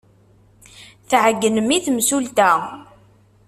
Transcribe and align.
Tɛeyynem 1.09 1.69
i 1.77 1.79
temsulta. 1.85 2.51